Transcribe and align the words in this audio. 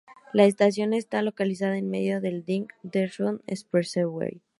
La 0.33 0.45
estación 0.45 0.93
está 0.95 1.21
localizada 1.21 1.77
en 1.77 1.91
medio 1.91 2.21
del 2.21 2.43
Dwight 2.43 2.71
D. 2.81 3.01
Eisenhower 3.03 3.41
Expressway. 3.45 4.41